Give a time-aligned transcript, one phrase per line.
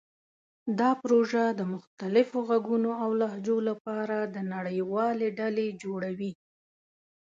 [0.79, 6.31] دا پروژه د مختلفو غږونو او لهجو لپاره د نړیوالې ډلې جوړوي.